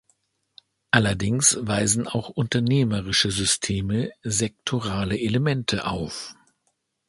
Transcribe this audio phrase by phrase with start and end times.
[0.89, 6.33] Allerdings weisen auch unternehmerische Systeme sektorale Elemente auf.